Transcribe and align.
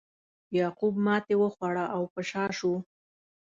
یعقوب 0.59 0.95
ماتې 1.05 1.35
وخوړه 1.41 1.85
او 1.95 2.01
په 2.13 2.21
شا 2.29 2.45
شو. 2.57 2.73